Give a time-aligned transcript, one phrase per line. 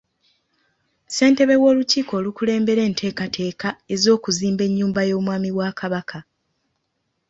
[1.07, 6.19] Ssentebe w'olukiiko olukulembera enteekateeka ez'okuzimba ennyumba y'omwami wa Kabaka